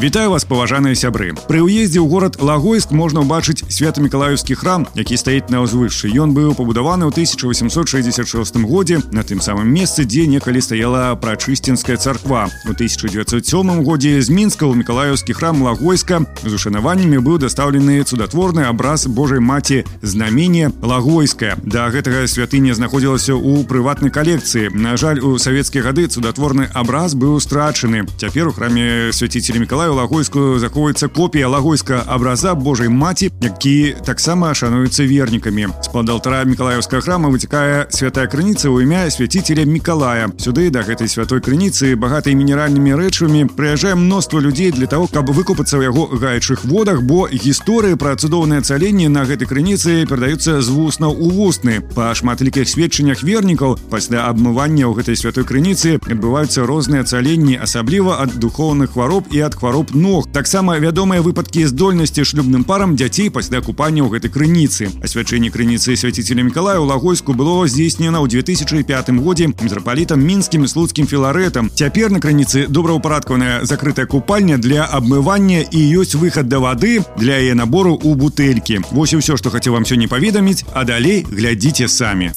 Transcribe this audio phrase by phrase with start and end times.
[0.00, 5.48] Вітаю вас паважаныя сябры пры ўездзе ў горад лагойск можна ўбачыць свята-мікалаеўскі храм які стаіць
[5.48, 11.16] на ўзвышшы ён быў пабудаваны ў 1866 годзе на тым самым месцы дзе некалі стаяла
[11.16, 13.40] прачысцінская царква у 1907
[13.88, 19.88] годзе з мінска ў мікалаеўскі храм лагойска з ушанаваннямі быў дастаўлены цудатворны абраз Божай маці
[20.04, 26.68] знамение лагойская да гэтага святыня знаходзілася ў прыватнай калекцыі на жаль у савецкія гады цудатворны
[26.76, 32.88] абраз быў страчаны цяпер у храме свяціцеля мікала Миколаю Лагойску захоўваецца копія лагойска абраза Божай
[32.88, 39.66] маці які таксама шануюцца вернікамі з-пад алтара мікалаеўскага храма выцякае святая крыніца ў імя свяціцеля
[39.66, 45.34] Миколая сюды да гэтай святой крыніцы багатай мінеральнымі рэчывамі прыязджае мноства людзей для того каб
[45.34, 50.68] выкупацца ў яго гаючых водах бо гісторыі пра цудоўнае цаленне на гэтай крыніцы перадаюцца з
[50.70, 57.02] вусна ў вусны па шматлікіх сведчаннях вернікаў пасля абмывання ў гэтай святой крыніцы адбываюцца розныя
[57.02, 62.64] цаленні асабліва ад духоўных хвароб і ад хвароб хвароб ног таксама вядомыя выпадкі здольнасці шлюбным
[62.64, 68.22] парам дзяцей пасля купання ў гэтай крыніцы асвячэнне крыніцы свяціцеля Миколая у лагойску было здзейснена
[68.22, 75.64] ў 2005 годзе мітрапалітам мінскім слуцкім філарэтам цяпер на крыніцы добраўпарадкаваная закрытая купальня для абмывання
[75.66, 79.74] і ёсць выхад да вады для яе набору у бутэлькі Вось і ўсё што хацеў
[79.74, 82.32] вам сёння паведаміць а далей глядзіце самі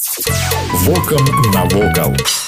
[0.86, 2.43] Вокам навокал.